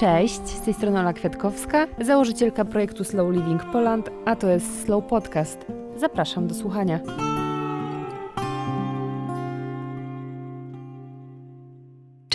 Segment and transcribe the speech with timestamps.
[0.00, 5.04] Cześć, z tej strony Ola Kwiatkowska, założycielka projektu Slow Living Poland, a to jest Slow
[5.04, 5.66] Podcast.
[5.96, 7.00] Zapraszam do słuchania.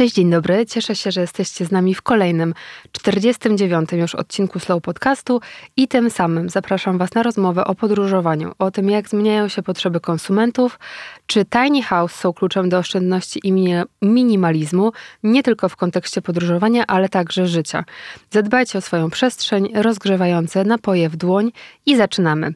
[0.05, 0.65] Cześć, dzień dobry.
[0.65, 2.53] Cieszę się, że jesteście z nami w kolejnym,
[2.91, 3.91] 49.
[3.91, 5.41] już odcinku Slow Podcastu
[5.77, 9.99] i tym samym zapraszam Was na rozmowę o podróżowaniu, o tym, jak zmieniają się potrzeby
[9.99, 10.79] konsumentów,
[11.25, 13.53] czy tiny house są kluczem do oszczędności i
[14.01, 14.91] minimalizmu,
[15.23, 17.83] nie tylko w kontekście podróżowania, ale także życia.
[18.31, 21.51] Zadbajcie o swoją przestrzeń, rozgrzewające napoje w dłoń
[21.85, 22.53] i zaczynamy.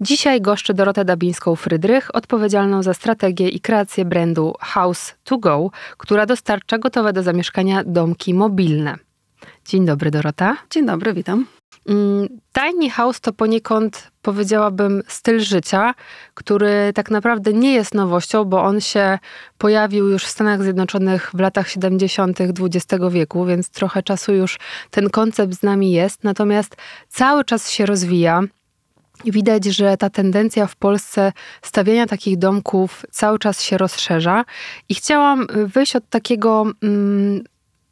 [0.00, 6.78] Dzisiaj goszczę Dorotę Dabińską-Frydrych, odpowiedzialną za strategię i kreację brandu House to Go, która dostarcza
[6.78, 8.96] gotowe do zamieszkania domki mobilne.
[9.64, 10.56] Dzień dobry, Dorota.
[10.70, 11.46] Dzień dobry, witam.
[11.88, 15.94] Mm, tiny house to poniekąd, powiedziałabym, styl życia,
[16.34, 19.18] który tak naprawdę nie jest nowością, bo on się
[19.58, 22.38] pojawił już w Stanach Zjednoczonych w latach 70.
[22.40, 24.58] XX wieku, więc trochę czasu już
[24.90, 26.24] ten koncept z nami jest.
[26.24, 26.76] Natomiast
[27.08, 28.42] cały czas się rozwija.
[29.24, 34.44] Widać, że ta tendencja w Polsce stawiania takich domków cały czas się rozszerza.
[34.88, 37.44] I chciałam wyjść od takiego mm,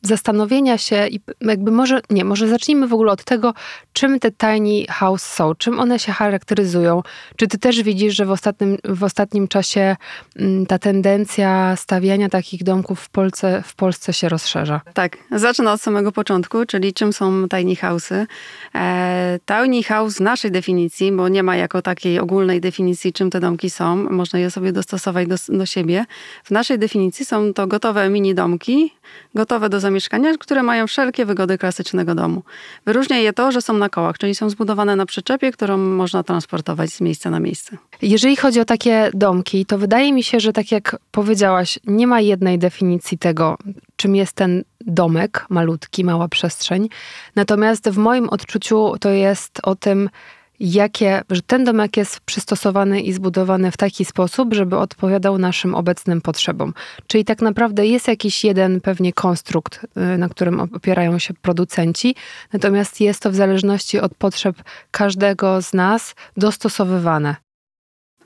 [0.02, 3.54] zastanowienia się i jakby może, nie, może zacznijmy w ogóle od tego,
[3.92, 7.02] czym te tiny house są, czym one się charakteryzują.
[7.36, 9.96] Czy ty też widzisz, że w ostatnim, w ostatnim czasie
[10.36, 14.80] mm, ta tendencja stawiania takich domków w Polsce, w Polsce się rozszerza?
[14.94, 18.26] Tak, zacznę od samego początku, czyli czym są tiny house'y.
[18.74, 23.40] E, tiny house w naszej definicji, bo nie ma jako takiej ogólnej definicji, czym te
[23.40, 26.06] domki są, można je sobie dostosować do, do siebie.
[26.44, 28.94] W naszej definicji są to gotowe mini domki,
[29.34, 32.42] gotowe do zamieszkania, które mają wszelkie wygody klasycznego domu.
[32.86, 36.90] Wyróżnia je to, że są na kołach, czyli są zbudowane na przyczepie, którą można transportować
[36.90, 37.76] z miejsca na miejsce.
[38.02, 42.20] Jeżeli chodzi o takie domki, to wydaje mi się, że tak jak powiedziałaś, nie ma
[42.20, 43.58] jednej definicji tego,
[43.96, 46.88] czym jest ten domek, malutki, mała przestrzeń.
[47.36, 50.10] Natomiast w moim odczuciu to jest o tym,
[50.60, 56.20] jakie, że ten domek jest przystosowany i zbudowany w taki sposób, żeby odpowiadał naszym obecnym
[56.20, 56.74] potrzebom.
[57.06, 62.14] Czyli tak naprawdę jest jakiś jeden pewnie konstrukt, y, na którym opierają się producenci,
[62.52, 64.56] natomiast jest to w zależności od potrzeb
[64.90, 67.36] każdego z nas dostosowywane.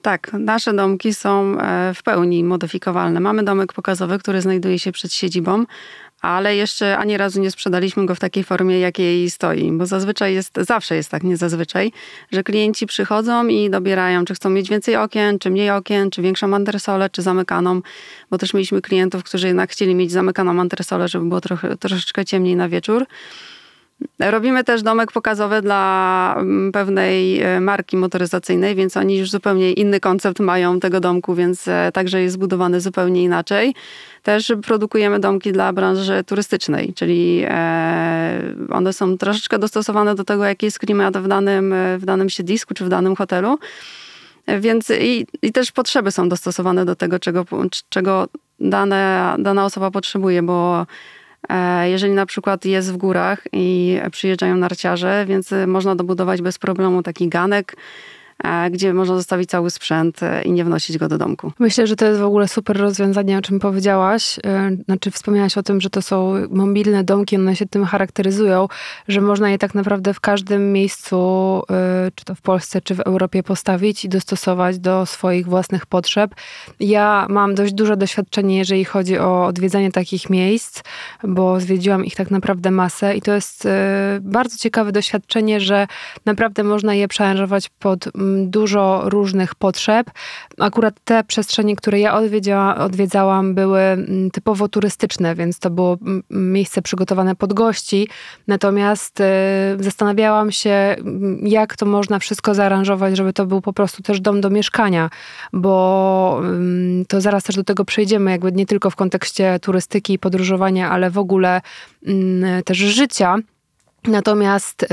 [0.02, 3.20] Tak, nasze domki są e, w pełni modyfikowalne.
[3.20, 5.64] Mamy domek pokazowy, który znajduje się przed siedzibą,
[6.20, 10.58] ale jeszcze ani razu nie sprzedaliśmy go w takiej formie, jakiej stoi, bo zazwyczaj jest,
[10.60, 11.92] zawsze jest tak, nie zazwyczaj,
[12.32, 16.54] że klienci przychodzą i dobierają, czy chcą mieć więcej okien, czy mniej okien, czy większą
[16.54, 17.80] antresolę, czy zamykaną,
[18.30, 22.56] bo też mieliśmy klientów, którzy jednak chcieli mieć zamykaną antresolę, żeby było trochę, troszeczkę ciemniej
[22.56, 23.06] na wieczór.
[24.18, 30.00] Robimy też domek pokazowy dla mm, pewnej e, marki motoryzacyjnej, więc oni już zupełnie inny
[30.00, 33.74] koncept mają tego domku, więc e, także jest zbudowany zupełnie inaczej.
[34.22, 38.40] Też produkujemy domki dla branży turystycznej, czyli e,
[38.70, 42.84] one są troszeczkę dostosowane do tego, jaki jest klimat w danym, w danym siedlisku czy
[42.84, 43.58] w danym hotelu.
[44.58, 47.44] Więc i, i też potrzeby są dostosowane do tego, czego,
[47.88, 48.28] czego
[48.60, 50.86] dane, dana osoba potrzebuje, bo
[51.84, 57.28] jeżeli na przykład jest w górach i przyjeżdżają narciarze, więc można dobudować bez problemu taki
[57.28, 57.76] ganek, E,
[58.70, 61.52] gdzie można zostawić cały sprzęt e, i nie wnosić go do domku.
[61.58, 64.38] Myślę, że to jest w ogóle super rozwiązanie, o czym powiedziałaś.
[64.46, 68.68] E, znaczy, wspomniałaś o tym, że to są mobilne domki, one się tym charakteryzują,
[69.08, 71.16] że można je tak naprawdę w każdym miejscu,
[72.14, 76.34] czy to w Polsce, czy w Europie postawić i dostosować do swoich własnych potrzeb.
[76.80, 80.82] Ja mam dość duże doświadczenie, jeżeli chodzi o odwiedzanie takich miejsc,
[81.24, 83.68] bo zwiedziłam ich tak naprawdę masę i to jest
[84.20, 85.86] bardzo ciekawe doświadczenie, że
[86.26, 88.08] naprawdę można je przearanżować pod
[88.38, 90.10] dużo różnych potrzeb.
[90.58, 92.14] Akurat te przestrzenie, które ja
[92.76, 93.80] odwiedzałam, były
[94.32, 95.96] typowo turystyczne, więc to było
[96.30, 98.08] miejsce przygotowane pod gości.
[98.46, 99.24] Natomiast y,
[99.80, 100.96] zastanawiałam się,
[101.42, 105.10] jak to można wszystko zaaranżować, żeby to był po prostu też dom do mieszkania,
[105.53, 106.42] bo
[107.09, 111.10] to zaraz też do tego przejdziemy, jakby nie tylko w kontekście turystyki i podróżowania, ale
[111.10, 111.60] w ogóle
[112.65, 113.36] też życia.
[114.04, 114.86] Natomiast y,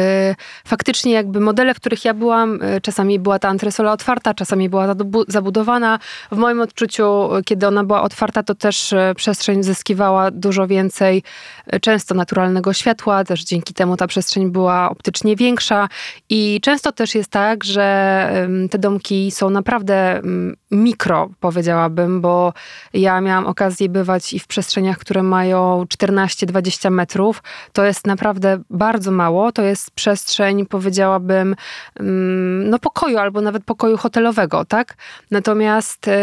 [0.65, 4.95] faktycznie jakby modele, w których ja byłam, y, czasami była ta antresola otwarta, czasami była
[5.27, 5.99] zabudowana.
[6.31, 11.23] W moim odczuciu, kiedy ona była otwarta, to też y, przestrzeń zyskiwała dużo więcej
[11.73, 15.89] y, często naturalnego światła, też dzięki temu ta przestrzeń była optycznie większa
[16.29, 17.87] i często też jest tak, że
[18.71, 20.21] te domki są naprawdę
[20.71, 22.53] mikro, powiedziałabym, bo
[22.93, 27.43] ja miałam okazję bywać i w przestrzeniach, które mają 14-20 metrów.
[27.73, 29.51] To jest naprawdę bardzo bardzo mało.
[29.51, 31.55] To jest przestrzeń, powiedziałabym,
[31.99, 34.95] mm, no pokoju albo nawet pokoju hotelowego, tak?
[35.31, 36.13] Natomiast e,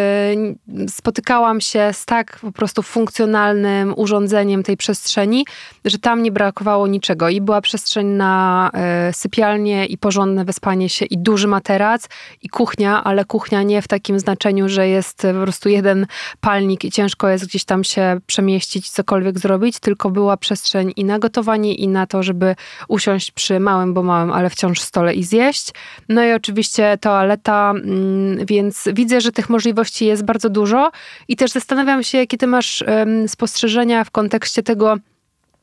[0.89, 5.47] spotykałam się z tak po prostu funkcjonalnym urządzeniem tej przestrzeni,
[5.85, 7.29] że tam nie brakowało niczego.
[7.29, 12.09] I była przestrzeń na e, sypialnię i porządne wyspanie się i duży materac
[12.43, 16.07] i kuchnia, ale kuchnia nie w takim znaczeniu, że jest po prostu jeden
[16.41, 21.19] palnik i ciężko jest gdzieś tam się przemieścić, cokolwiek zrobić, tylko była przestrzeń i na
[21.19, 22.57] gotowanie i na to, żeby
[22.89, 25.71] usiąść przy małym, bo małym, ale wciąż stole i zjeść.
[26.09, 30.91] No i oczywiście toaleta, mm, więc widzę, że tych możliwości jest bardzo dużo
[31.29, 32.85] i też zastanawiam się, jakie ty masz
[33.27, 34.97] spostrzeżenia w kontekście tego,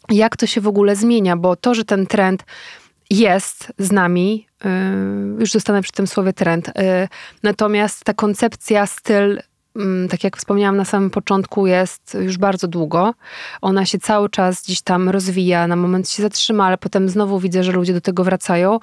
[0.09, 2.43] jak to się w ogóle zmienia, bo to, że ten trend
[3.09, 4.69] jest z nami, y,
[5.39, 6.71] już zostanę przy tym słowie trend, y,
[7.43, 9.41] natomiast ta koncepcja, styl
[10.09, 13.13] tak jak wspomniałam na samym początku, jest już bardzo długo.
[13.61, 17.63] Ona się cały czas gdzieś tam rozwija, na moment się zatrzyma, ale potem znowu widzę,
[17.63, 18.79] że ludzie do tego wracają.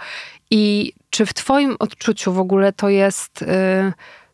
[0.50, 3.46] I czy w Twoim odczuciu w ogóle to jest, y,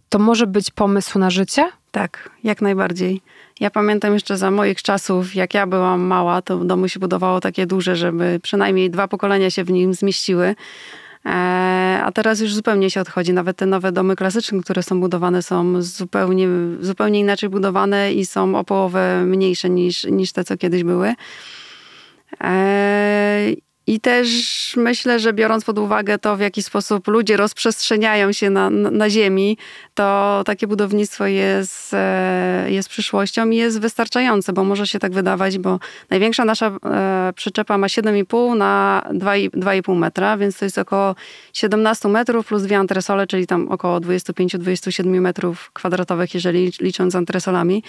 [0.09, 1.71] to może być pomysł na życie?
[1.91, 3.21] Tak, jak najbardziej.
[3.61, 7.67] Ja pamiętam jeszcze za moich czasów, jak ja byłam mała, to domu się budowało takie
[7.67, 10.55] duże, żeby przynajmniej dwa pokolenia się w nim zmieściły.
[11.27, 11.31] E,
[12.05, 13.33] a teraz już zupełnie się odchodzi.
[13.33, 16.49] Nawet te nowe domy klasyczne, które są budowane, są zupełnie,
[16.81, 21.15] zupełnie inaczej budowane i są o połowę mniejsze niż, niż te, co kiedyś były.
[23.87, 24.29] I też
[24.77, 29.59] myślę, że biorąc pod uwagę to, w jaki sposób ludzie rozprzestrzeniają się na, na Ziemi,
[29.95, 35.59] to takie budownictwo jest, e, jest przyszłością i jest wystarczające, bo może się tak wydawać,
[35.59, 35.79] bo
[36.11, 41.15] największa nasza e, przyczepa ma 7,5 na 2,5 metra, więc to jest około
[41.53, 47.83] 17 metrów plus dwie antresole, czyli tam około 25-27 metrów kwadratowych, jeżeli licząc antresolami.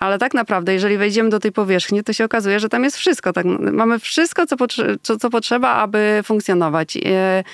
[0.00, 3.32] Ale tak naprawdę, jeżeli wejdziemy do tej powierzchni, to się okazuje, że tam jest wszystko.
[3.32, 3.46] Tak?
[3.60, 4.56] Mamy wszystko, co,
[5.02, 6.96] co, co potrzeba, aby funkcjonować.
[6.96, 7.44] E,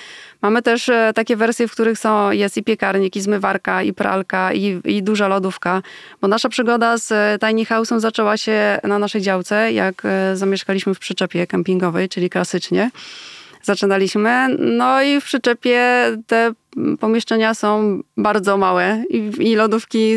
[0.43, 4.53] mamy też e, takie wersje, w których są, jest i piekarnik, i zmywarka, i pralka,
[4.53, 5.83] i, i duża lodówka.
[6.21, 10.03] Bo nasza przygoda z e, Tiny House'em zaczęła się na naszej działce, jak
[10.35, 12.91] zamieszkaliśmy w przyczepie kempingowej, czyli klasycznie
[13.63, 14.57] zaczynaliśmy.
[14.59, 16.53] No i w przyczepie te
[17.01, 20.17] pomieszczenia są bardzo małe i, i, lodówki.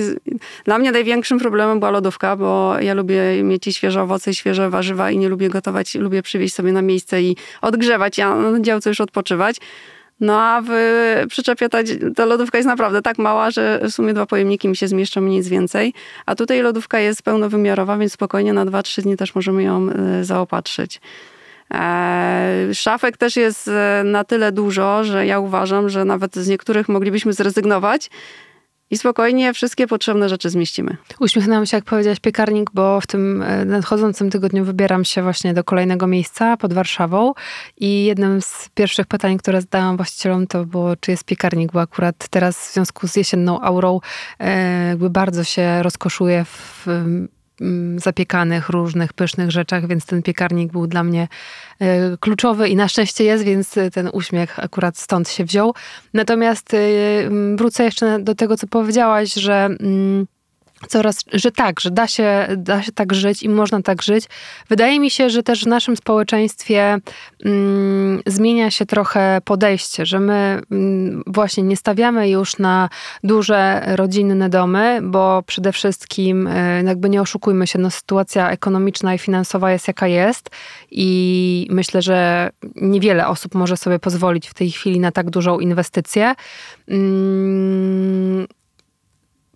[0.65, 4.69] Dla mnie największym problemem była lodówka, bo ja lubię mieć i świeże owoce, i świeże
[4.69, 8.89] warzywa i nie lubię gotować, lubię przywieźć sobie na miejsce i odgrzewać, ja na działce
[8.89, 9.57] już odpoczywać.
[10.19, 10.69] No a w
[11.29, 11.77] przyczepie ta,
[12.15, 15.47] ta lodówka jest naprawdę tak mała, że w sumie dwa pojemniki mi się zmieszczą, nic
[15.47, 15.93] więcej.
[16.25, 21.01] A tutaj lodówka jest pełnowymiarowa, więc spokojnie na 2-3 dni też możemy ją e, zaopatrzyć.
[21.73, 26.89] E, szafek też jest e, na tyle dużo, że ja uważam, że nawet z niektórych
[26.89, 28.09] moglibyśmy zrezygnować
[28.91, 30.97] i spokojnie wszystkie potrzebne rzeczy zmieścimy.
[31.19, 35.63] Uśmiechnęłam się, jak powiedziałaś piekarnik, bo w tym e, nadchodzącym tygodniu wybieram się właśnie do
[35.63, 37.33] kolejnego miejsca pod Warszawą
[37.77, 42.27] i jednym z pierwszych pytań, które zadałam właścicielom to było, czy jest piekarnik, bo akurat
[42.29, 43.99] teraz w związku z jesienną aurą
[44.89, 46.87] jakby bardzo się rozkoszuje w
[47.97, 51.27] zapiekanych, różnych pysznych rzeczach, więc ten piekarnik był dla mnie
[51.79, 55.73] e, kluczowy i na szczęście jest, więc ten uśmiech akurat stąd się wziął.
[56.13, 56.77] Natomiast e,
[57.55, 60.27] wrócę jeszcze do tego, co powiedziałaś, że mm,
[60.87, 64.25] coraz, że tak, że da się, da się tak żyć i można tak żyć.
[64.69, 66.97] Wydaje mi się, że też w naszym społeczeństwie
[67.45, 72.89] mm, zmienia się trochę podejście, że my mm, właśnie nie stawiamy już na
[73.23, 79.17] duże rodzinne domy, bo przede wszystkim y, jakby nie oszukujmy się, no sytuacja ekonomiczna i
[79.17, 80.49] finansowa jest jaka jest
[80.91, 86.35] i myślę, że niewiele osób może sobie pozwolić w tej chwili na tak dużą inwestycję.
[86.87, 88.47] Mm,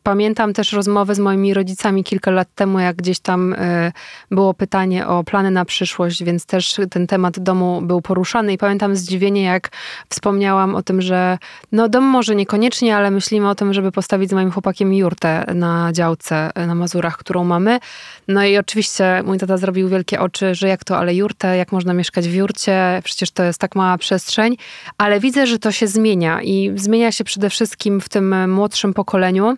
[0.10, 3.92] Pamiętam też rozmowę z moimi rodzicami kilka lat temu, jak gdzieś tam e,
[4.32, 8.96] było pytanie o plany na przyszłość, więc też ten temat domu był poruszany i pamiętam
[8.96, 9.70] zdziwienie, jak
[10.10, 11.38] wspomniałam o tym, że
[11.72, 15.94] no dom może niekoniecznie, ale myślimy o tym, żeby postawić z moim chłopakiem jurtę na
[15.94, 17.80] działce na Mazurach, którą mamy.
[18.28, 21.94] No i oczywiście mój tata zrobił wielkie oczy, że jak to, ale jurtę, jak można
[21.94, 24.58] mieszkać w jurcie, przecież to jest tak mała przestrzeń,
[24.98, 29.58] ale widzę, że to się zmienia i zmienia się przede wszystkim w tym młodszym pokoleniu.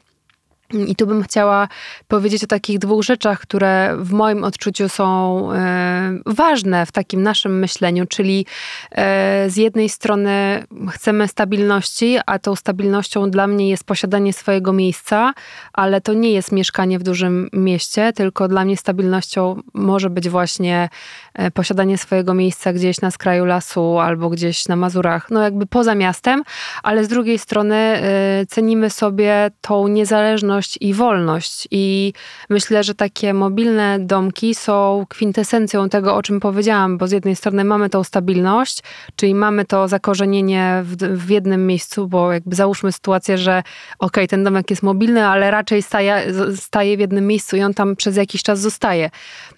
[0.88, 1.68] I tu bym chciała
[2.08, 7.60] powiedzieć o takich dwóch rzeczach, które w moim odczuciu są e, ważne w takim naszym
[7.60, 8.46] myśleniu, czyli
[8.92, 15.34] e, z jednej strony chcemy stabilności, a tą stabilnością dla mnie jest posiadanie swojego miejsca,
[15.74, 20.90] ale to nie jest mieszkanie w dużym mieście, tylko dla mnie stabilnością może być właśnie
[21.34, 25.96] e, posiadanie swojego miejsca gdzieś na skraju lasu albo gdzieś na Mazurach, no jakby poza
[25.96, 26.44] miastem,
[26.84, 28.02] ale z drugiej strony
[28.50, 31.68] cenimy sobie tą niezależność i wolność.
[31.72, 32.14] I
[32.50, 37.64] myślę, że takie mobilne domki są kwintesencją tego, o czym powiedziałam, bo z jednej strony
[37.64, 38.84] mamy tą stabilność,
[39.16, 43.64] czyli mamy to zakorzenienie w, w jednym miejscu, bo jakby załóżmy sytuację, że
[44.00, 47.96] ok, ten domek jest mobilny, ale raczej staje, staje w jednym miejscu i on tam
[47.96, 49.10] przez jakiś czas zostaje.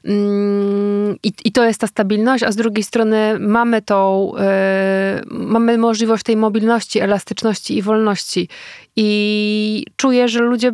[0.05, 5.77] Mm, I, i to jest ta stabilność, a z drugiej strony mamy tą, yy, mamy
[5.77, 8.49] możliwość tej mobilności, elastyczności i wolności.
[8.95, 10.71] I czuję, że ludzie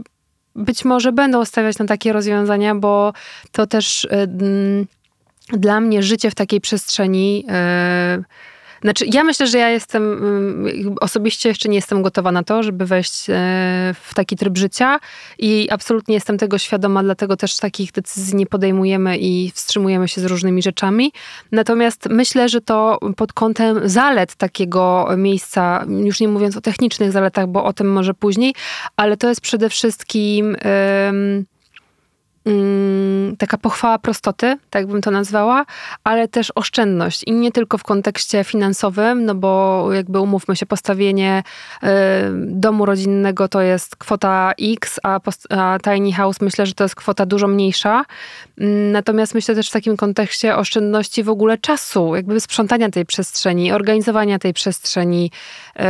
[0.60, 3.14] być może będą stawiać na takie rozwiązania, bo
[3.52, 8.24] to też yy, dla mnie życie w takiej przestrzeni yy,
[8.82, 12.86] znaczy, ja myślę, że ja jestem, mm, osobiście jeszcze nie jestem gotowa na to, żeby
[12.86, 13.34] wejść e,
[14.04, 15.00] w taki tryb życia
[15.40, 20.26] i absolutnie jestem tego świadoma, dlatego też takich decyzji nie podejmujemy i wstrzymujemy się z
[20.26, 21.12] różnymi rzeczami.
[21.52, 27.48] Natomiast myślę, że to pod kątem zalet takiego miejsca, już nie mówiąc o technicznych zaletach,
[27.48, 28.54] bo o tym może później,
[28.98, 30.52] ale to jest przede wszystkim.
[30.52, 31.59] Yy,
[33.38, 35.66] taka pochwała prostoty, tak bym to nazwała,
[36.04, 41.44] ale też oszczędność i nie tylko w kontekście finansowym, no bo jakby umówmy się, postawienie
[41.84, 41.88] y,
[42.36, 47.26] domu rodzinnego to jest kwota X, a, a tiny house myślę, że to jest kwota
[47.26, 48.06] dużo mniejsza.
[48.60, 53.72] Mm, natomiast myślę też w takim kontekście oszczędności w ogóle czasu, jakby sprzątania tej przestrzeni,
[53.72, 55.32] organizowania tej przestrzeni,
[55.76, 55.82] y,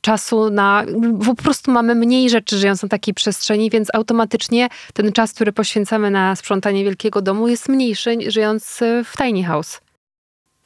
[0.00, 0.84] czasu na,
[1.26, 6.10] po prostu mamy mniej rzeczy żyjąc na takiej przestrzeni, więc automatycznie ten czas, który poświęcamy
[6.10, 9.80] na sprzątanie wielkiego domu, jest mniejszy żyjąc w tiny house.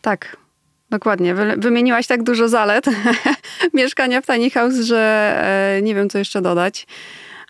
[0.03, 0.37] Tak,
[0.91, 1.35] Dokładnie.
[1.57, 2.87] Wymieniłaś tak dużo zalet
[3.75, 5.35] mieszkania w tiny house, że
[5.79, 6.87] e, nie wiem, co jeszcze dodać.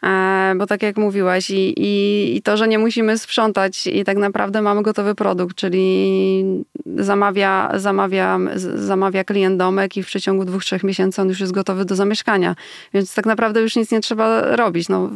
[0.05, 4.17] E, bo tak jak mówiłaś, i, i, i, to, że nie musimy sprzątać i tak
[4.17, 6.65] naprawdę mamy gotowy produkt, czyli
[6.97, 8.39] zamawia, zamawia,
[8.75, 12.57] zamawia klient domek i w przeciągu dwóch, trzech miesięcy on już jest gotowy do zamieszkania.
[12.95, 14.89] Więc tak naprawdę już nic nie trzeba robić.
[14.89, 15.11] No,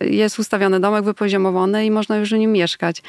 [0.00, 3.02] jest ustawiony domek, wypoziomowany i można już w nim mieszkać.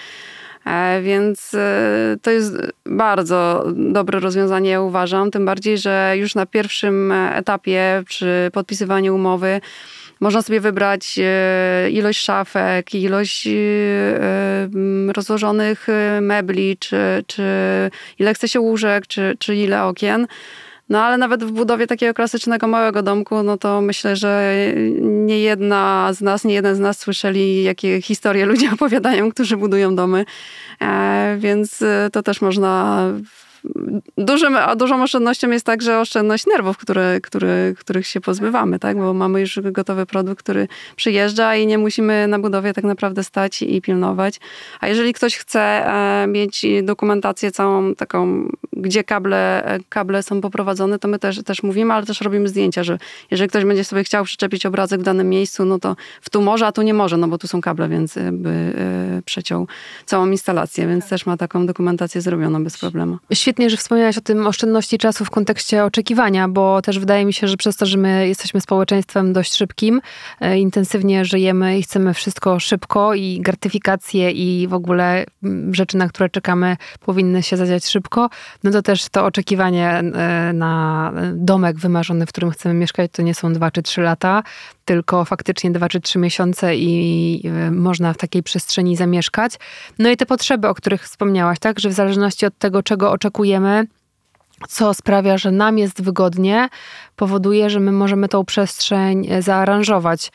[0.65, 5.31] E, więc e, to jest bardzo dobre rozwiązanie, ja uważam.
[5.31, 9.61] Tym bardziej, że już na pierwszym etapie przy podpisywaniu umowy
[10.21, 13.51] można sobie wybrać e, ilość szafek, ilość e,
[15.13, 17.43] rozłożonych e, mebli, czy, czy
[18.19, 20.27] ile chce się łóżek, czy, czy ile okien.
[20.89, 24.55] No ale nawet w budowie takiego klasycznego małego domku, no to myślę, że
[25.01, 29.95] nie jedna z nas, nie jeden z nas słyszeli, jakie historie ludzie opowiadają, którzy budują
[29.95, 30.25] domy.
[31.37, 33.03] Więc to też można
[34.17, 38.97] dużym, a dużą oszczędnością jest także oszczędność nerwów, które, które, których się pozbywamy, tak?
[38.97, 43.61] bo mamy już gotowy produkt, który przyjeżdża i nie musimy na budowie tak naprawdę stać
[43.61, 44.39] i pilnować.
[44.79, 50.99] A jeżeli ktoś chce e, mieć dokumentację całą taką, gdzie kable, e, kable są poprowadzone,
[50.99, 52.97] to my też, też mówimy, ale też robimy zdjęcia, że
[53.31, 56.67] jeżeli ktoś będzie sobie chciał przyczepić obrazek w danym miejscu, no to w tu może,
[56.67, 59.67] a tu nie może, no bo tu są kable, więc by e, przeciął
[60.05, 63.17] całą instalację, więc też ma taką dokumentację zrobioną bez problemu.
[63.33, 67.34] Świetnie świetnie, że wspomniałaś o tym oszczędności czasu w kontekście oczekiwania, bo też wydaje mi
[67.34, 70.01] się, że przez to, że my jesteśmy społeczeństwem dość szybkim,
[70.41, 75.25] e, intensywnie żyjemy i chcemy wszystko szybko i gratyfikacje i w ogóle
[75.72, 78.29] rzeczy, na które czekamy, powinny się zadziać szybko,
[78.63, 83.34] no to też to oczekiwanie e, na domek wymarzony, w którym chcemy mieszkać, to nie
[83.34, 84.43] są dwa czy trzy lata,
[84.86, 89.53] tylko faktycznie dwa czy trzy miesiące i e, można w takiej przestrzeni zamieszkać.
[90.00, 93.40] No i te potrzeby, o których wspomniałaś, tak, że w zależności od tego, czego oczekujemy,
[94.69, 96.69] co sprawia, że nam jest wygodnie,
[97.15, 100.31] powoduje, że my możemy tą przestrzeń e, zaaranżować.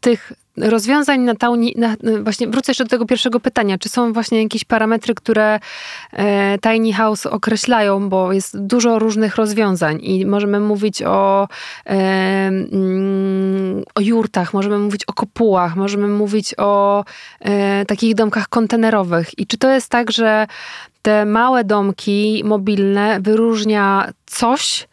[0.00, 4.42] Tych rozwiązań na, tauni, na właśnie wrócę jeszcze do tego pierwszego pytania, czy są właśnie
[4.42, 5.60] jakieś parametry, które
[6.12, 11.48] e, Tiny House określają, bo jest dużo różnych rozwiązań i możemy mówić o,
[11.86, 11.90] e,
[12.46, 17.04] mm, o jurtach, możemy mówić o kopułach, możemy mówić o
[17.40, 19.38] e, takich domkach kontenerowych.
[19.38, 20.46] I czy to jest tak, że
[21.02, 24.88] te małe domki mobilne wyróżnia coś,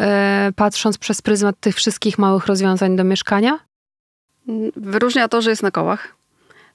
[0.00, 3.67] e, patrząc przez pryzmat tych wszystkich małych rozwiązań do mieszkania?
[4.76, 6.14] Wyróżnia to, że jest na kołach,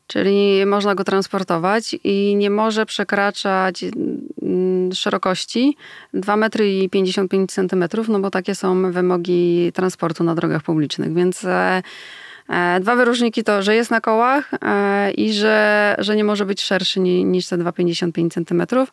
[0.08, 3.84] czyli można go transportować i nie może przekraczać
[4.42, 5.77] mm, szerokości
[6.13, 11.46] 2 metry i 55 centymetrów, no bo takie są wymogi transportu na drogach publicznych, więc
[11.46, 11.82] E,
[12.81, 17.00] dwa wyróżniki to, że jest na kołach e, i że, że nie może być szerszy
[17.00, 18.85] niż te 2,55 cm.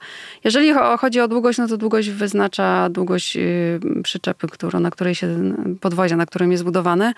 [0.44, 5.54] Jeżeli chodzi o długość, no to długość wyznacza długość y, przyczepy, którą, na której się,
[5.80, 7.12] podwozia, na którym jest budowany.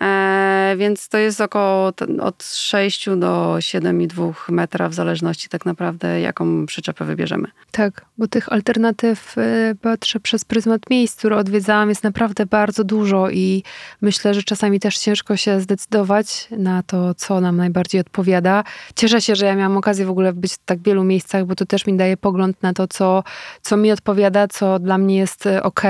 [0.00, 6.66] E, więc to jest około od 6 do 7,2 metra, w zależności tak naprawdę, jaką
[6.66, 7.48] przyczepę wybierzemy.
[7.70, 13.30] Tak, bo tych alternatyw y, patrzę przez pryzmat miejsc, które odwiedzałam, jest naprawdę bardzo dużo
[13.30, 13.62] i
[14.00, 18.64] myślę, że czasami też ciężko się zdecydować na to, co nam najbardziej odpowiada.
[18.96, 21.66] Cieszę się, że ja miałam okazję w ogóle być w tak wielu miejscach, bo to
[21.66, 23.24] też mi daje pogląd na to, co,
[23.62, 25.82] co mi odpowiada, co dla mnie jest e, ok.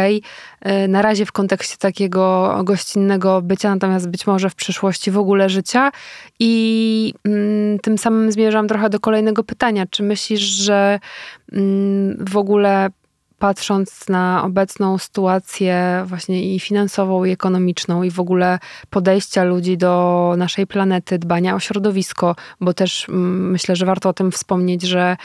[0.61, 5.49] E, na razie w kontekście takiego gościnnego bycia, natomiast być może w przyszłości w ogóle
[5.49, 5.91] życia.
[6.39, 9.87] I mm, tym samym zmierzam trochę do kolejnego pytania.
[9.91, 11.01] Czy myślisz, że
[11.53, 12.91] mm, w ogóle
[13.38, 18.59] patrząc na obecną sytuację właśnie i finansową, i ekonomiczną, i w ogóle
[18.90, 24.12] podejścia ludzi do naszej planety, dbania o środowisko, bo też mm, myślę, że warto o
[24.12, 25.16] tym wspomnieć, że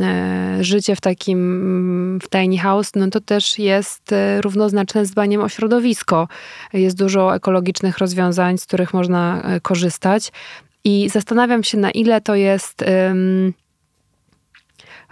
[0.00, 5.40] e, życie w takim w tiny house, no to też jest e, równoznaczne z dbaniem
[5.40, 6.28] o środowisko.
[6.72, 10.32] Jest dużo ekologicznych rozwiązań, z których można e, korzystać.
[10.84, 12.84] I zastanawiam się, na ile to jest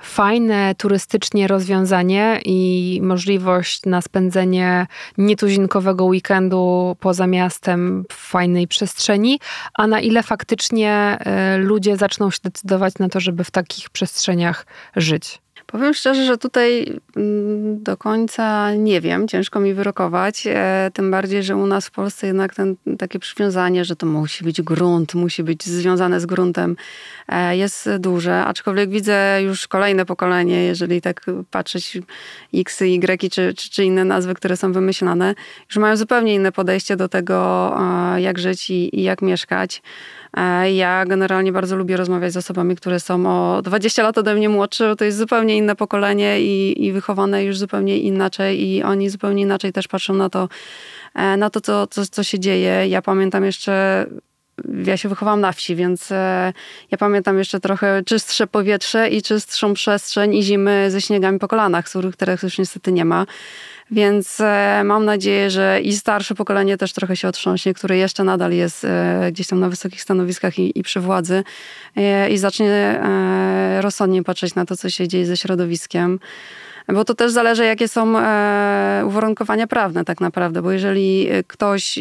[0.00, 4.86] fajne turystycznie rozwiązanie i możliwość na spędzenie
[5.18, 9.40] nietuzinkowego weekendu poza miastem w fajnej przestrzeni,
[9.74, 10.90] a na ile faktycznie
[11.20, 15.40] e, ludzie zaczną się decydować na to, żeby w takich przestrzeniach żyć.
[15.72, 20.46] Powiem szczerze, że tutaj mm, do końca nie wiem, ciężko mi wyrokować.
[20.46, 24.44] E, tym bardziej, że u nas w Polsce jednak ten, takie przywiązanie, że to musi
[24.44, 26.76] być grunt, musi być związane z gruntem,
[27.28, 28.44] e, jest duże.
[28.44, 31.98] Aczkolwiek widzę już kolejne pokolenie, jeżeli tak patrzeć
[32.54, 35.34] X, Y czy, czy, czy inne nazwy, które są wymyślane,
[35.70, 37.76] już mają zupełnie inne podejście do tego,
[38.14, 39.82] e, jak żyć i, i jak mieszkać.
[40.36, 44.48] E, ja generalnie bardzo lubię rozmawiać z osobami, które są o 20 lat ode mnie
[44.48, 49.42] młodsze, to jest zupełnie inne pokolenie i, i wychowane już zupełnie inaczej i oni zupełnie
[49.42, 50.48] inaczej też patrzą na to,
[51.14, 52.88] e, na to co, co, co się dzieje.
[52.88, 54.06] Ja pamiętam jeszcze
[54.84, 56.52] ja się wychowałam na wsi, więc e,
[56.90, 61.84] ja pamiętam jeszcze trochę czystsze powietrze i czystszą przestrzeń i zimy ze śniegami po kolanach,
[62.12, 63.26] których już niestety nie ma.
[63.90, 68.52] Więc e, mam nadzieję, że i starsze pokolenie też trochę się otrząśnie, które jeszcze nadal
[68.52, 71.44] jest e, gdzieś tam na wysokich stanowiskach i, i przy władzy
[72.30, 73.00] i zacznie
[73.80, 76.18] rozsądnie patrzeć na to, co się dzieje ze środowiskiem.
[76.88, 78.08] Bo to też zależy, jakie są
[79.06, 81.98] uwarunkowania prawne tak naprawdę, bo jeżeli ktoś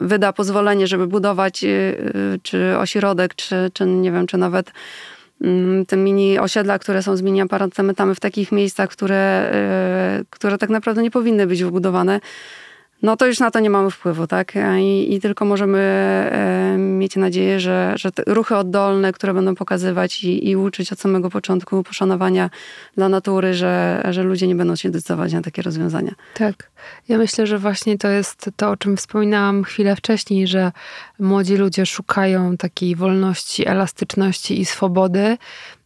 [0.00, 1.64] wyda pozwolenie, żeby budować
[2.42, 4.72] czy ośrodek, czy, czy nie wiem, czy nawet
[5.40, 10.58] Mm, te mini osiedla, które są z mini apartamentami w takich miejscach, które, e, które
[10.58, 12.20] tak naprawdę nie powinny być wybudowane
[13.04, 14.52] no to już na to nie mamy wpływu, tak?
[14.80, 20.48] I, i tylko możemy e, mieć nadzieję, że, że ruchy oddolne, które będą pokazywać i,
[20.48, 22.50] i, uczyć od samego początku poszanowania
[22.96, 26.12] dla natury, że, że ludzie nie będą się decydować na takie rozwiązania.
[26.34, 26.70] Tak.
[27.08, 30.72] Ja myślę, że właśnie to jest to, o czym wspominałam chwilę wcześniej, że
[31.18, 35.36] młodzi ludzie szukają takiej wolności, elastyczności i swobody,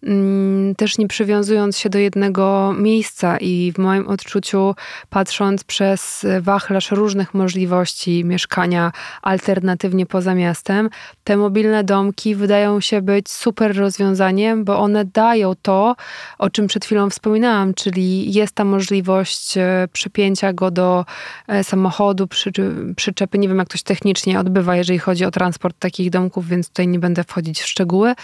[0.02, 4.74] Mm, też nie przywiązując się do jednego miejsca i w moim odczuciu,
[5.10, 10.90] patrząc przez wachlarz różnych możliwości mieszkania alternatywnie poza miastem,
[11.24, 15.96] te mobilne domki wydają się być super rozwiązaniem, bo one dają to,
[16.38, 21.04] o czym przed chwilą wspominałam, czyli jest ta możliwość e, przypięcia go do
[21.48, 22.52] e, samochodu, przy,
[22.96, 23.38] przyczepy.
[23.38, 26.88] Nie wiem, jak to się technicznie odbywa, jeżeli chodzi o transport takich domków, więc tutaj
[26.88, 28.14] nie będę wchodzić w szczegóły,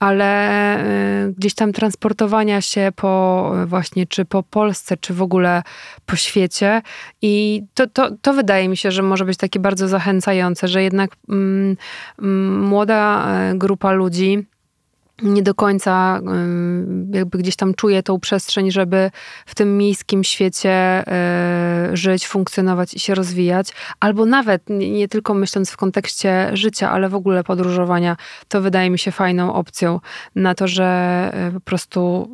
[0.00, 0.78] ale
[1.26, 5.62] y, gdzieś tam transportowania się po właśnie, czy po Polsce, czy w ogóle
[6.06, 6.82] po świecie.
[7.22, 11.10] I to, to, to wydaje mi się, że może być takie bardzo zachęcające, że jednak
[11.28, 11.76] mm,
[12.18, 14.46] mm młoda e, grupa ludzi,
[15.22, 16.20] nie do końca
[17.12, 19.10] jakby gdzieś tam czuję tą przestrzeń, żeby
[19.46, 23.72] w tym miejskim świecie e, żyć, funkcjonować i się rozwijać.
[24.00, 28.16] Albo nawet nie tylko myśląc w kontekście życia, ale w ogóle podróżowania,
[28.48, 30.00] to wydaje mi się fajną opcją
[30.34, 30.84] na to, że
[31.32, 32.28] e, po prostu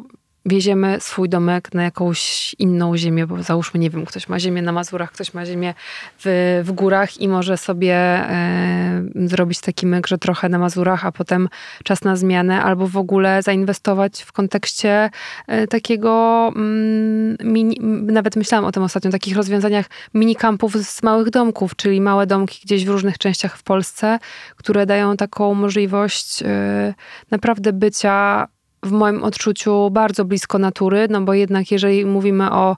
[0.47, 4.73] wieziemy swój domek na jakąś inną ziemię, bo załóżmy, nie wiem, ktoś ma ziemię na
[4.73, 5.75] Mazurach, ktoś ma ziemię
[6.19, 11.13] w, w górach i może sobie e, zrobić taki myk, że trochę na Mazurach, a
[11.13, 11.49] potem
[11.85, 15.11] czas na zmianę, albo w ogóle zainwestować w kontekście
[15.47, 17.79] e, takiego, mm, mini,
[18.13, 22.85] nawet myślałam o tym ostatnio, takich rozwiązaniach minikampów z małych domków, czyli małe domki gdzieś
[22.85, 24.19] w różnych częściach w Polsce,
[24.57, 26.95] które dają taką możliwość e,
[27.31, 28.47] naprawdę bycia
[28.83, 32.77] w moim odczuciu bardzo blisko natury, no bo jednak jeżeli mówimy o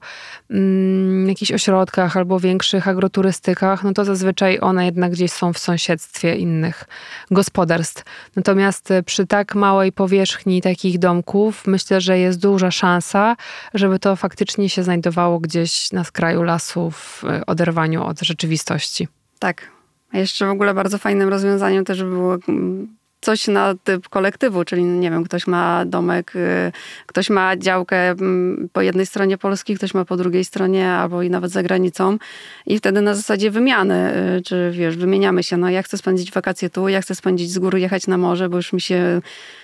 [0.50, 6.36] mm, jakichś ośrodkach albo większych agroturystykach, no to zazwyczaj one jednak gdzieś są w sąsiedztwie
[6.36, 6.84] innych
[7.30, 8.04] gospodarstw.
[8.36, 13.36] Natomiast przy tak małej powierzchni takich domków, myślę, że jest duża szansa,
[13.74, 19.08] żeby to faktycznie się znajdowało gdzieś na skraju lasu w oderwaniu od rzeczywistości.
[19.38, 19.70] Tak.
[20.12, 24.84] A jeszcze w ogóle bardzo fajnym rozwiązaniem też było mm, coś na typ kolektywu, czyli
[24.84, 26.72] nie wiem, ktoś ma domek, y,
[27.06, 31.30] ktoś ma działkę mm, po jednej stronie Polski, ktoś ma po drugiej stronie, albo i
[31.30, 32.18] nawet za granicą.
[32.66, 36.70] I wtedy na zasadzie wymiany, y, czy wiesz, wymieniamy się, no ja chcę spędzić wakacje
[36.70, 39.20] tu, ja chcę spędzić z góry, jechać na morze, bo już mi się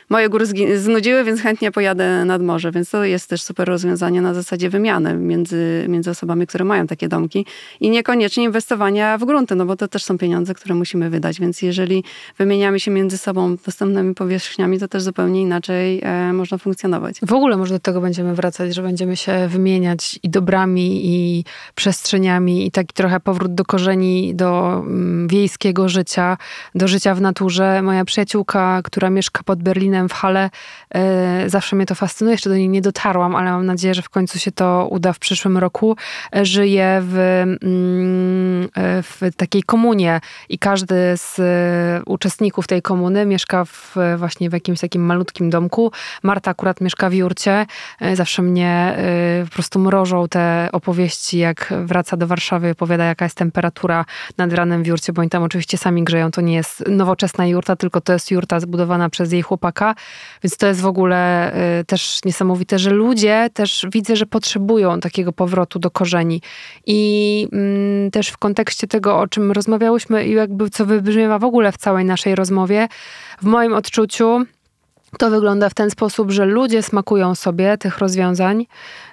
[0.09, 0.47] moje góry
[0.79, 5.14] znudziły, więc chętnie pojadę nad morze, więc to jest też super rozwiązanie na zasadzie wymiany
[5.14, 7.47] między, między osobami, które mają takie domki
[7.81, 11.62] i niekoniecznie inwestowania w grunty, no bo to też są pieniądze, które musimy wydać, więc
[11.62, 12.05] jeżeli
[12.38, 17.20] wymieniamy się między sobą dostępnymi powierzchniami, to też zupełnie inaczej e, można funkcjonować.
[17.22, 22.66] W ogóle może do tego będziemy wracać, że będziemy się wymieniać i dobrami, i przestrzeniami,
[22.66, 26.37] i taki trochę powrót do korzeni, do mm, wiejskiego życia,
[26.74, 27.83] do życia w naturze.
[27.83, 30.50] Moja przyjaciółka, która mieszka pod Berlinem, w hale.
[30.94, 34.09] E, zawsze mnie to fascynuje, jeszcze do niej nie dotarłam, ale mam nadzieję, że w
[34.09, 35.96] końcu się to uda w przyszłym roku.
[36.37, 37.16] E, żyje w,
[37.62, 38.68] mm,
[39.02, 41.40] w takiej komunie i każdy z
[42.07, 45.92] uczestników tej komuny mieszka w, właśnie w jakimś takim malutkim domku.
[46.23, 47.66] Marta akurat mieszka w Jurcie.
[48.14, 48.97] Zawsze mnie
[49.44, 54.05] po prostu mrożą te opowieści, jak wraca do Warszawy opowiada, jaka jest temperatura
[54.38, 56.31] nad ranem w Jurcie, bo oni tam oczywiście sami grzeją.
[56.31, 59.94] To nie jest nowoczesna jurta, tylko to jest jurta zbudowana przez jej chłopaka
[60.42, 65.33] więc to jest w ogóle y, też niesamowite, że ludzie też widzę, że potrzebują takiego
[65.33, 66.40] powrotu do korzeni.
[66.87, 71.73] I mm, też w kontekście tego, o czym rozmawiałyśmy i jakby co wybrzmiewa w ogóle
[71.73, 72.88] w całej naszej rozmowie,
[73.42, 74.47] w moim odczuciu
[75.18, 78.66] to wygląda w ten sposób, że ludzie smakują sobie tych rozwiązań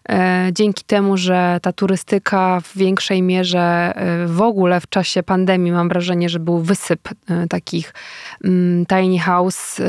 [0.09, 5.71] e, dzięki temu, że ta turystyka w większej mierze e, w ogóle w czasie pandemii
[5.71, 7.93] mam wrażenie, że był wysyp e, takich
[8.43, 9.81] mm, tiny house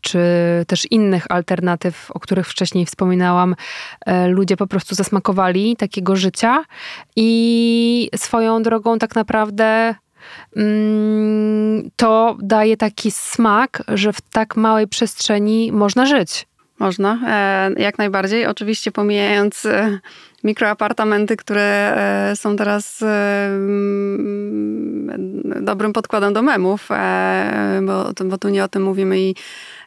[0.00, 0.20] czy
[0.66, 3.54] też innych alternatyw, o których wcześniej wspominałam.
[4.28, 6.64] Ludzie po prostu zasmakowali takiego życia
[7.16, 9.94] i swoją drogą tak naprawdę
[11.96, 16.46] to daje taki smak, że w tak małej przestrzeni można żyć.
[16.78, 18.46] Można, e, jak najbardziej.
[18.46, 19.98] Oczywiście pomijając e,
[20.44, 21.96] mikroapartamenty, które
[22.30, 24.08] e, są teraz mm,
[25.64, 26.88] dobrym podkładem do memów,
[27.82, 29.34] bo, bo tu nie o tym mówimy i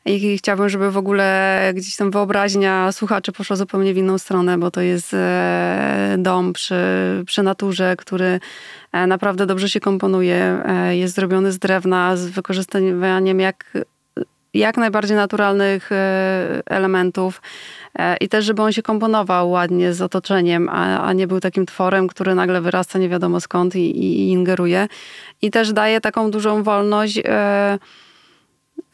[0.05, 4.71] i chciałabym, żeby w ogóle gdzieś tam wyobraźnia słuchaczy poszła zupełnie w inną stronę, bo
[4.71, 6.75] to jest e, dom przy,
[7.25, 8.39] przy naturze, który
[8.91, 10.63] e, naprawdę dobrze się komponuje.
[10.65, 13.73] E, jest zrobiony z drewna, z wykorzystaniem jak,
[14.53, 15.89] jak najbardziej naturalnych
[16.65, 17.41] elementów.
[18.21, 22.07] I też, żeby on się komponował ładnie z otoczeniem, a, a nie był takim tworem,
[22.07, 24.87] który nagle wyrasta nie wiadomo skąd i, i ingeruje.
[25.41, 27.21] I też daje taką dużą wolność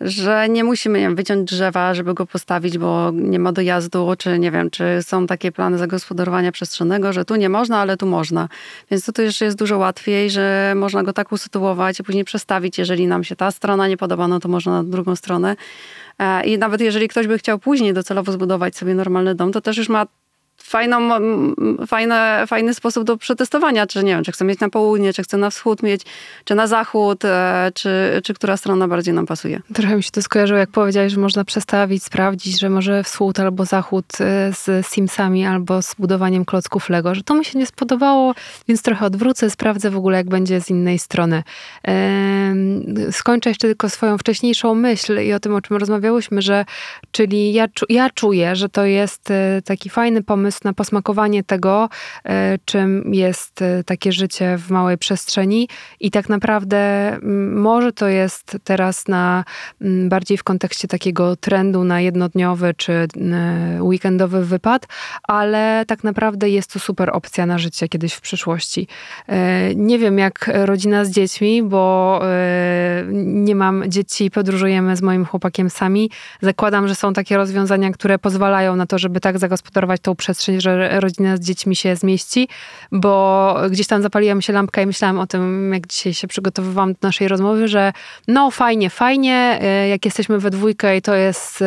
[0.02, 4.52] że nie musimy nie wyciąć drzewa, żeby go postawić, bo nie ma dojazdu, czy nie
[4.52, 8.50] wiem, czy są takie plany zagospodarowania przestrzennego, że tu nie można, ale tu można.
[8.92, 12.78] Więc to jeszcze jest dużo łatwiej, że można go tak usytuować i później przestawić.
[12.78, 15.56] Jeżeli nam się ta strona nie podoba, no to można na drugą stronę.
[16.20, 19.78] E, I nawet jeżeli ktoś by chciał później docelowo zbudować sobie normalny dom, to też
[19.78, 20.06] już ma
[20.68, 21.10] fajną,
[21.88, 25.38] fajne, fajny sposób do przetestowania, czy nie wiem, czy chcę mieć na południe, czy chcę
[25.38, 26.02] na wschód mieć,
[26.46, 29.62] czy na zachód, e, czy, czy która strona bardziej nam pasuje.
[29.74, 33.66] Trochę mi się to skojarzyło, jak powiedziałeś, że można przestawić, sprawdzić, że może wschód albo
[33.66, 38.34] zachód e, z Simsami, albo z budowaniem klocków Lego, że to mi się nie spodobało,
[38.68, 41.44] więc trochę odwrócę, sprawdzę w ogóle, jak będzie z innej strony.
[43.12, 46.66] Skończę jeszcze tylko swoją wcześniejszą myśl i o tym, o czym rozmawiałyśmy, że
[47.12, 51.90] czyli ja, ja czuję, że to jest e, taki fajny pomysł, pomysł na posmakowanie tego,
[52.26, 55.68] e, czym jest e, takie życie w małej przestrzeni.
[56.00, 57.18] I tak naprawdę
[57.52, 59.44] może to jest teraz na
[60.10, 63.08] bardziej w kontekście takiego trendu na jednodniowy czy e,
[63.84, 64.88] weekendowy wypad,
[65.24, 68.88] ale tak naprawdę jest to super opcja na życie kiedyś w przyszłości.
[69.76, 72.22] Nie wiem jak rodzina z dziećmi, bo
[73.14, 76.12] nie mam dzieci, podróżujemy z moim chłopakiem sami.
[76.42, 81.00] Zakładam, że są takie rozwiązania, które pozwalają na to, żeby tak zagospodarować tą przestrzeń, że
[81.00, 82.48] rodzina z dziećmi się zmieści,
[82.92, 86.94] bo gdzieś tam zapaliła mi się lampka i myślałam o tym, jak dzisiaj się przygotowywałam
[86.94, 87.94] do naszej rozmowy, że
[88.28, 91.64] no fajnie, fajnie, e, jak jesteśmy we dwójkę i to jest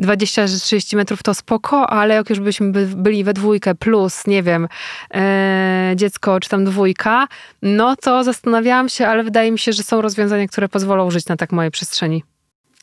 [0.00, 4.68] 20-30 e, metrów, to spoko, ale jak już byśmy byli we dwójkę plus, nie wiem,
[5.14, 7.28] e, dziecko czy tam dwójka,
[7.62, 11.36] no to zastanawiałam się, ale wydaje mi się, że są rozwiązania, które pozwolą żyć na
[11.36, 12.35] tak małej przestrzeni.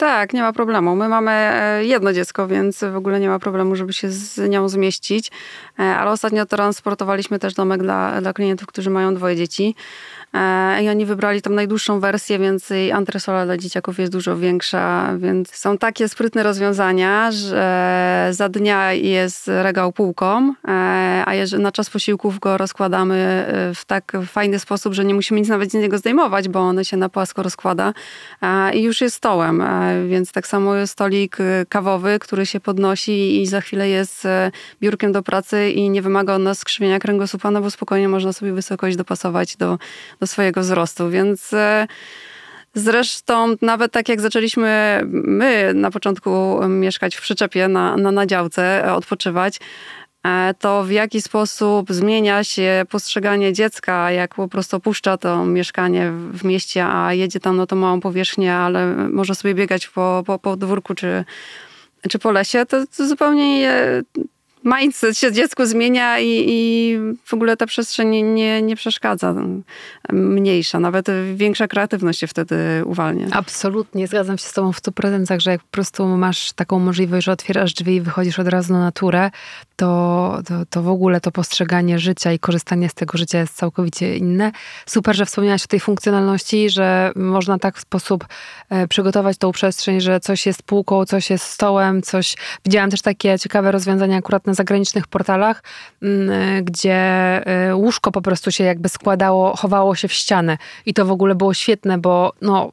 [0.03, 0.95] Tak, nie ma problemu.
[0.95, 4.69] My mamy e, jedno dziecko, więc w ogóle nie ma problemu, żeby się z nią
[4.69, 5.31] zmieścić.
[5.79, 9.75] E, ale ostatnio transportowaliśmy też domek dla, dla klientów, którzy mają dwoje dzieci.
[10.33, 15.13] E, I oni wybrali tam najdłuższą wersję, więc jej antresola dla dzieciaków jest dużo większa,
[15.17, 20.71] więc są takie sprytne rozwiązania, że za dnia jest regał półką, e,
[21.25, 25.49] a na czas posiłków go rozkładamy e, w tak fajny sposób, że nie musimy nic
[25.49, 27.93] nawet z niego zdejmować, bo one się na płasko rozkłada
[28.73, 29.63] i już jest stołem.
[30.07, 31.37] Więc tak samo jest stolik
[31.69, 34.27] kawowy, który się podnosi i za chwilę jest
[34.81, 38.53] biurkiem do pracy i nie wymaga od nas skrzywienia kręgosłupa, no bo spokojnie można sobie
[38.53, 39.77] wysokość dopasować do
[40.23, 41.87] do swojego wzrostu, więc e,
[42.75, 48.85] Zresztą nawet tak jak zaczęliśmy my na początku mieszkać w przyczepie na, na, na działce,
[48.85, 49.59] e, odpoczywać,
[50.25, 56.11] e, to w jaki sposób zmienia się postrzeganie dziecka, jak po prostu opuszcza to mieszkanie
[56.31, 60.39] w mieście, a jedzie tam na tą małą powierzchnię, ale może sobie biegać po, po,
[60.39, 61.25] po dwórku czy,
[62.09, 63.71] czy po lesie, to, to zupełnie
[64.63, 69.35] mindset się dziecku zmienia i, i w ogóle ta przestrzeń nie, nie przeszkadza.
[70.11, 73.27] Mniejsza, nawet większa kreatywność się wtedy uwalnia.
[73.31, 77.31] Absolutnie, zgadzam się z tobą w 100%, że jak po prostu masz taką możliwość, że
[77.31, 79.31] otwierasz drzwi i wychodzisz od razu na naturę,
[79.75, 84.17] to, to, to w ogóle to postrzeganie życia i korzystanie z tego życia jest całkowicie
[84.17, 84.51] inne.
[84.85, 88.25] Super, że wspomniałaś o tej funkcjonalności, że można tak w sposób
[88.69, 92.35] e, przygotować tą przestrzeń, że coś jest półką, coś jest stołem, coś...
[92.65, 95.63] Widziałam też takie ciekawe rozwiązania akurat na zagranicznych portalach,
[96.01, 100.57] mm, e, gdzie e, łóżko po prostu się jakby składało, chowało się w ścianę.
[100.85, 102.71] I to w ogóle było świetne, bo no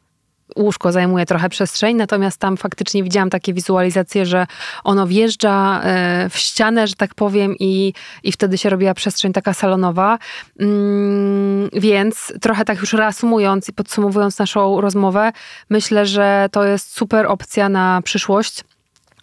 [0.57, 4.47] łóżko zajmuje trochę przestrzeń, natomiast tam faktycznie widziałam takie wizualizacje, że
[4.85, 9.55] ono wjeżdża e, w ścianę, że tak powiem, i, i wtedy się robiła przestrzeń taka
[9.55, 10.19] salonowa.
[10.61, 15.33] Mm, więc trochę tak już reasumując i podsumowując naszą rozmowę,
[15.71, 18.65] myślę, że to jest super opcja na przyszłość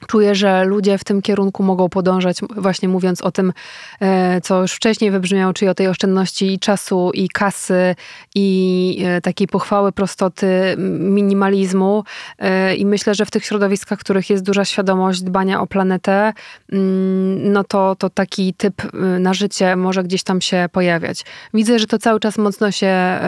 [0.07, 3.53] Czuję, że ludzie w tym kierunku mogą podążać, właśnie mówiąc o tym,
[3.99, 7.95] e, co już wcześniej wybrzmiało, czyli o tej oszczędności czasu i kasy
[8.35, 12.03] i e, takiej pochwały prostoty, minimalizmu.
[12.39, 16.33] E, I myślę, że w tych środowiskach, w których jest duża świadomość dbania o planetę,
[16.71, 21.25] mm, no to, to taki typ na życie może gdzieś tam się pojawiać.
[21.53, 23.19] Widzę, że to cały czas mocno się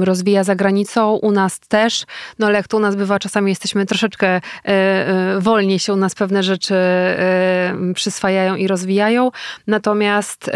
[0.00, 2.06] rozwija za granicą, u nas też,
[2.38, 4.40] no ale jak to u nas bywa, czasami jesteśmy troszeczkę
[5.38, 6.74] wolniej się u nas pewne rzeczy
[7.94, 9.30] przyswajają i rozwijają.
[9.66, 10.50] Natomiast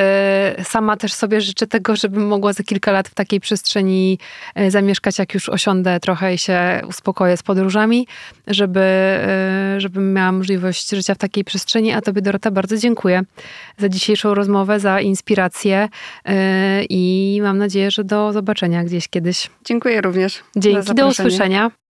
[0.60, 4.18] y, sama też sobie życzę tego, żebym mogła za kilka lat w takiej przestrzeni
[4.60, 8.06] y, zamieszkać, jak już osiądę trochę i się uspokoję z podróżami,
[8.46, 9.18] żeby,
[9.78, 11.92] żebym miała możliwość życia w takiej przestrzeni.
[11.92, 13.22] A tobie, Dorota, bardzo dziękuję
[13.78, 15.88] za dzisiejszą rozmowę, za inspirację
[16.88, 19.50] i mam nadzieję, że do zobaczenia gdzieś kiedyś.
[19.64, 20.42] Dziękuję również.
[20.56, 21.70] Dzięki, do usłyszenia.